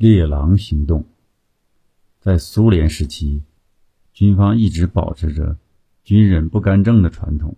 [0.00, 1.06] 猎狼行动，
[2.20, 3.42] 在苏联时期，
[4.12, 5.56] 军方一直保持着
[6.04, 7.56] 军人不干政的传统。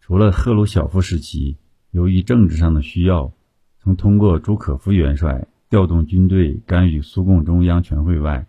[0.00, 1.58] 除了赫鲁晓夫时期，
[1.92, 3.32] 由于政治上的需要，
[3.78, 8.48] 曾通过朱可夫元帅调动军队干预苏共中央全会外，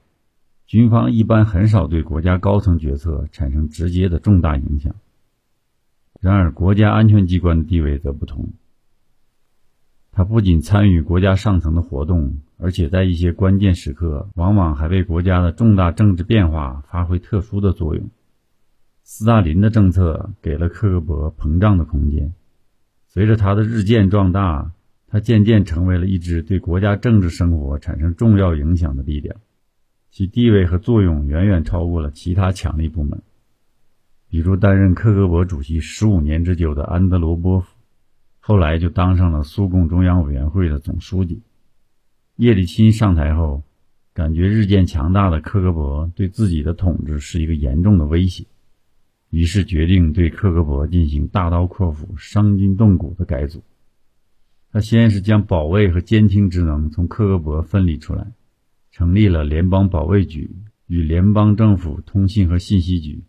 [0.66, 4.95] 军方一般很少对国家高层决策产生直接的重大影响。
[6.20, 8.54] 然而，国家安全机关的地位则不同。
[10.16, 18.12] 他不仅参与国家上层的活动，而且在一些关键时刻，往往还为国家的重大政治变化发挥特殊的作用。
[19.02, 22.31] 斯大林的政策给了克格勃膨胀的空间。
[23.07, 24.71] 随着他的日渐壮大，
[25.07, 29.35] 他渐渐成为了一支对国家政治生活产生重要影响的力量，
[30.12, 33.23] 其地位和作用远远超过了其他强力部门。
[34.30, 37.73] 比如，担任克格勃主席十五年之久的安德罗波夫。
[38.45, 41.41] 后来就当上了苏共中央委员会的总书记。
[42.35, 43.63] 叶利钦上台后，
[44.13, 48.43] 感觉日渐强大的克格勃对自己的统治是一个严重的威胁，
[49.29, 53.63] 于是决定对克格勃进行大刀阔斧、伤筋动骨的改组。
[54.73, 58.27] 他先是将保卫和监听职能从克格勃分离出来，
[58.91, 60.51] 成立了联邦保卫局
[60.87, 63.23] 与联邦政府通信和信息局。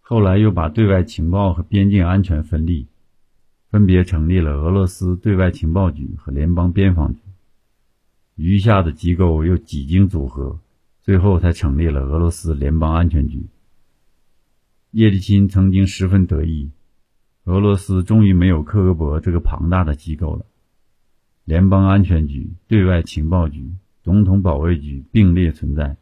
[0.00, 2.88] 后来又把对外情报和边境安全分立。
[3.70, 7.20] 分别成立了俄罗斯对外情报局和联邦边防局，
[8.36, 10.58] 余下的机构又几经组合，
[11.02, 13.44] 最后才成立了俄罗斯联邦安全局。
[14.92, 16.70] 叶利钦曾经十分得意，
[17.44, 20.46] 俄罗斯终于没有克格勃这个庞大的机构了。
[21.44, 23.70] 联邦安全局、对外情报局、
[24.02, 25.96] 总统保卫局并列存在，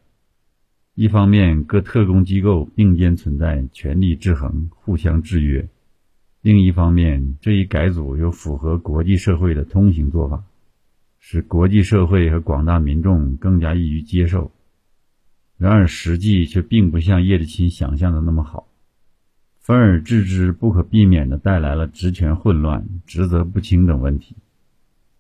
[0.95, 5.69] 一方面各特工机构并肩存在，权力制衡，互相制约。
[6.45, 10.45] 另一方面，这一改组又符合国际社会的通行做法，
[11.19, 14.53] 使国际社会和广大民众更加易于接受。
[15.57, 18.69] 然而，实际却并不像叶利钦想象的那么好，
[19.59, 24.37] 分而治之不可避免地带来了职权混乱、职责不清等问题。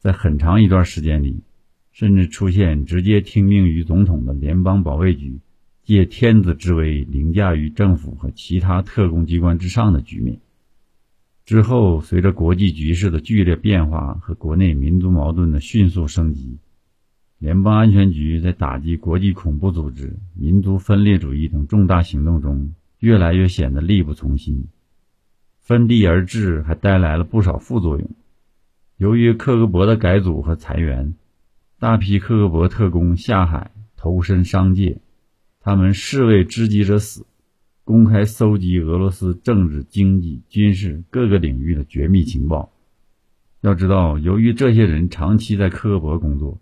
[0.00, 1.40] 在很长一段时间里，
[1.90, 5.38] 甚至出现直接听命于总统的联邦保卫局
[5.84, 10.38] 借天子之威凌驾于政府和其他特工机关之上的局面。
[11.44, 16.56] 之后，随着国际局势的剧烈变化和国内民族矛盾的迅速升级，
[17.38, 24.68] 联邦安全局在打击国际恐怖组织、民族分裂主义等重大行动中，越来越显得力不从心。
[25.60, 28.08] 分地而治还带来了不少副作用。
[28.96, 31.14] 由于克格勃的改组和裁员，
[31.78, 34.98] 大批克格勃特工下海投身商界，
[35.60, 37.26] 他们士为知己者死。
[37.84, 42.72] 公开搜集俄罗斯政治、经济、军事各个领域的绝密情报。
[43.60, 46.58] 要知道，由于这些人长期在科博工作，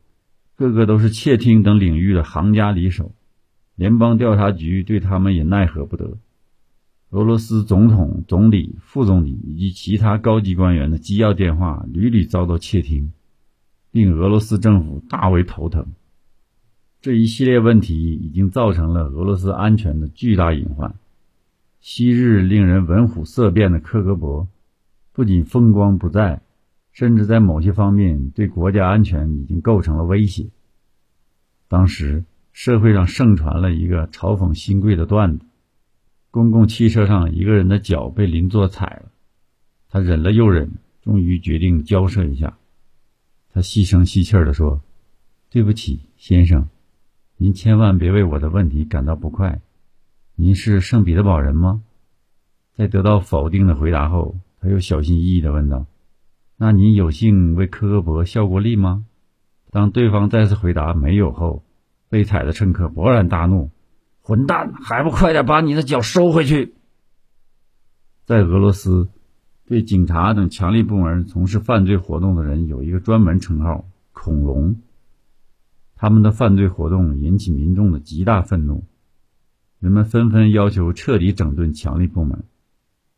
[0.57, 3.13] 个个都是窃听等领域的行家里手，
[3.77, 6.19] 联邦调查局对他们也奈何不得。
[7.11, 13.13] 俄罗斯总统、总理、副总理以及其他高级官员的机要电话屡屡遭到窃听，
[13.93, 15.87] 令俄罗斯政府大为头疼。
[17.01, 20.95] 这一系列问题已经造成了俄罗斯安全的巨大隐患。
[21.85, 24.47] 昔日令人闻虎色变的克格勃，
[25.13, 26.41] 不仅风光不再，
[26.93, 30.47] 甚至在某些方面对国家安全已经构成了威胁。
[31.67, 35.45] 当时社会上盛传了一个嘲讽新贵的段子：
[36.31, 39.11] 公共汽车上一个人的脚被邻座踩了，
[39.91, 40.71] 他忍了又忍，
[41.03, 42.57] 终于决定交涉一下。
[43.53, 44.81] 他细声细气地说
[45.51, 46.69] ：“对不起，先生，
[47.39, 49.61] 您千万别为我的问题感到不快。”
[50.43, 51.85] 您是圣彼得堡人吗？
[52.77, 55.87] 在得到否定的回答后，他又小心翼翼地问道
[56.59, 59.07] ：“那您有幸为科格勃效过力吗？”
[59.71, 61.63] 当对方再次回答没有后，
[62.09, 63.71] 被踩的乘客勃然大怒
[64.21, 66.75] ：“混蛋，还不快点把你的脚收回去！”
[68.27, 69.11] 在俄罗斯，
[69.69, 74.75] 对警察等强力部门从事犯罪活动的人有一个专门称号“恐龙”。
[75.95, 78.83] 他们的犯罪活动引起民众的极大愤怒。
[79.83, 82.45] 人们纷纷要求彻底整顿强力部门。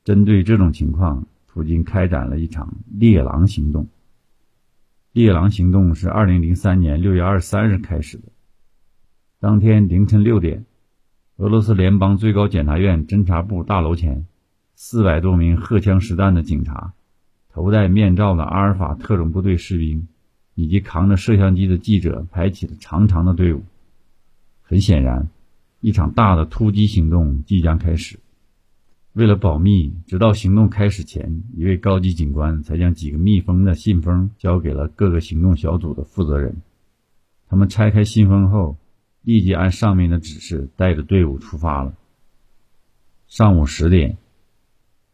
[0.02, 3.88] 针对这种情况，普京开展了一场“猎狼行动”。
[5.12, 8.28] 猎狼行动是二零零三年六月二十三日开始的。
[9.40, 10.64] 当天凌晨六点，
[11.36, 14.24] 俄罗斯联邦最高检察院侦察部大楼前，
[14.74, 16.94] 四百多名荷枪实弹的警察、
[17.52, 20.08] 头戴面罩的阿尔法特种部队士兵
[20.54, 23.62] 以及扛着摄像机的记者排起了长长的队伍。
[24.62, 25.28] 很显然。
[25.84, 28.18] 一场大的突击行动即将开始。
[29.12, 36.56] 为了保密，直到行动开始前，一位高级警官才将几个密封的信封交给了各个行动小组的负责人。
[37.50, 38.78] 他们拆开信封后，
[39.20, 41.92] 立即按上面的指示带着队伍出发了。
[43.28, 44.16] 上午十点，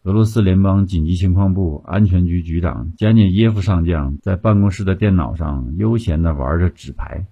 [0.04, 7.26] 俄罗斯联邦紧急情况部安全局局长加涅耶夫上将在办公室的电脑上悠闲地玩着纸牌。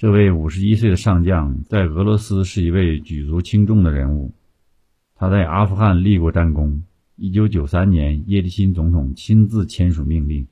[0.00, 4.32] 这位五十一岁的上将在俄罗斯是一位举足轻重的人物，
[5.14, 6.84] 他在阿富汗立过战功。
[7.16, 10.46] 一九九三年，叶利钦总统亲自签署命令，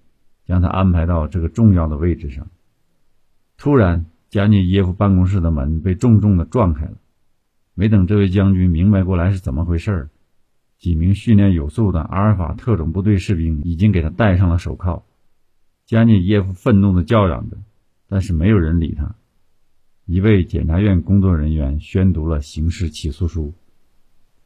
[0.45, 2.47] 将他安排到这个重要的位置上。
[3.57, 6.99] 突然，加涅耶夫办公室的门被重重的撞开了。
[7.73, 10.11] 没等这位将军明白过来是怎么回事
[10.77, 15.07] 几名训练有素的阿尔法特种部队士兵已经给他戴上了手铐。
[15.87, 17.57] 加涅耶夫愤怒地叫嚷着，
[18.11, 19.15] 但是没有人理他。
[20.11, 23.53] 一位检察院工作人员宣读了刑事起诉书。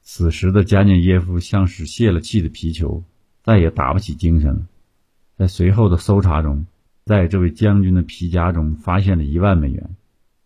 [0.00, 3.04] 此时的加涅耶夫像是泄了气的皮球，
[3.44, 4.66] 再也打不起精神了。
[5.36, 6.66] 在随后的搜查中，
[7.04, 9.94] 在这位将军的皮夹中发现了一万美元，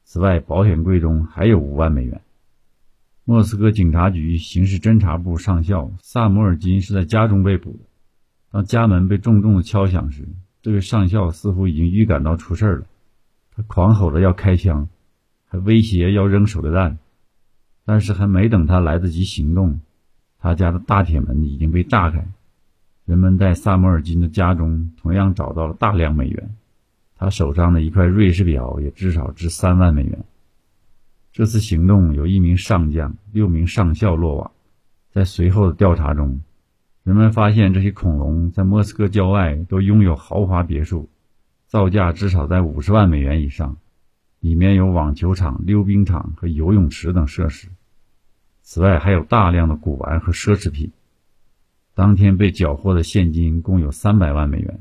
[0.04, 2.20] 此外，保险柜中还有五万美元。
[3.24, 7.78] 莫斯科警察局刑事侦查部上校萨摩尔金是在家中被捕的。
[8.50, 10.28] 当家门被重重的敲响时，
[10.60, 12.86] 这位上校似乎已经预感到出事了，
[13.56, 14.90] 他狂吼着要开枪。
[15.48, 16.98] 还威胁要扔手榴弹，
[17.84, 19.80] 但是还没等他来得及行动，
[20.38, 22.26] 他家的大铁门已经被炸开。
[23.04, 26.56] 人们在萨摩尔金的家中同样找到了大量美元，
[27.16, 30.24] 他手上的一块瑞士表也至少值三万美元。
[31.32, 34.50] 这次行动有一名上将、六名上校落网。
[35.12, 36.40] 在随后的调查中，
[37.04, 41.08] 人们发现这些恐龙在莫斯科郊外都拥有豪华别墅，
[41.68, 43.76] 造价至少在五十万美元以上。
[44.46, 47.66] 里面有网球场、溜冰场和游泳池等设施，
[48.62, 50.92] 此外还有大量的古玩和奢侈品。
[51.94, 54.78] 当天被缴获的现金共有三百万美元。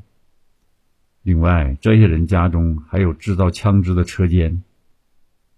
[1.24, 4.62] 另外，这些人家中还有制造枪支的车间。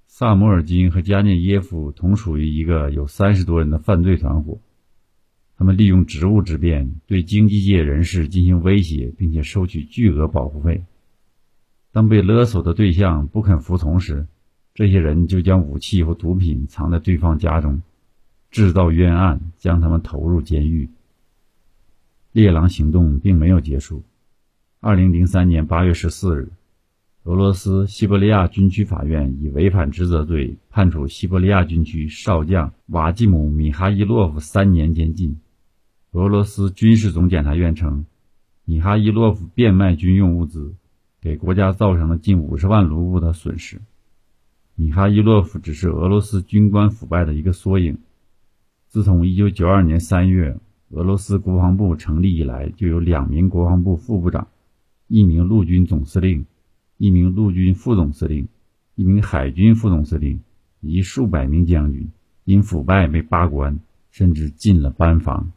[0.08, 4.58] 萨摩尔金和加涅耶夫同属于一个有三十多人的犯罪团伙，
[5.58, 10.86] 他们利用职务之便对经济界人士进行威胁，并且收取巨额保护费。
[11.98, 14.28] 当被勒索的对象不肯服从时，
[14.76, 17.82] 这些人就将武器和毒品藏在对方家中，
[18.52, 20.90] 制造冤案，将他们投入监狱。
[22.34, 24.04] 猎狼行动并没有结束。
[24.80, 26.50] 二零零三年八月十四日，
[27.24, 35.40] 俄罗斯西伯利亚军区法院以违反职责罪判处西伯利亚军区少将瓦季姆·米哈伊洛夫三年监禁。
[36.12, 38.06] 俄罗斯军事总检察院称，
[38.66, 40.76] 米哈伊洛夫变卖军用物资。
[41.22, 43.82] 给国家造成了近五十万卢布的损失。
[44.76, 47.98] 米哈伊洛夫只是俄罗斯军官腐败的一个缩影。
[48.88, 50.58] 自从1992年3月
[50.92, 54.48] 俄罗斯国防部成立以来，就有两名国防部副部长、
[55.08, 56.46] 一名陆军总司令、
[56.98, 58.48] 一名陆军副总司令、
[58.96, 60.40] 一名海军副总司令
[60.82, 62.08] 以及数百名将军
[62.46, 63.78] 因腐败被罢官，
[64.12, 65.52] 甚至进了班房。